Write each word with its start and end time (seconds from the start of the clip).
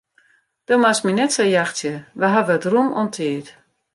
Do 0.67 0.75
moatst 0.83 1.05
my 1.05 1.13
net 1.15 1.31
sa 1.33 1.43
jachtsje, 1.53 1.93
we 2.19 2.27
hawwe 2.33 2.53
it 2.59 2.69
rûm 2.71 2.89
oan 2.99 3.11
tiid. 3.15 3.47